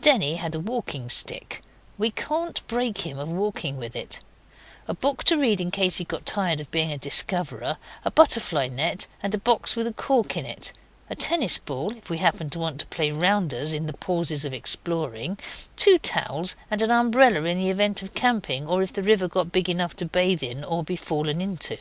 [0.00, 1.60] Denny had a walking stick
[1.98, 4.20] we can't break him of walking with it
[4.86, 8.68] a book to read in case he got tired of being a discoverer, a butterfly
[8.68, 10.72] net and a box with a cork in it,
[11.10, 14.54] a tennis ball, if we happened to want to play rounders in the pauses of
[14.54, 15.36] exploring,
[15.74, 19.50] two towels and an umbrella in the event of camping or if the river got
[19.50, 21.76] big enough to bathe in or to be fallen into.